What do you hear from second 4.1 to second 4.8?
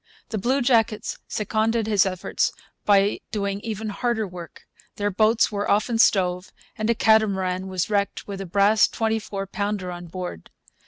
work.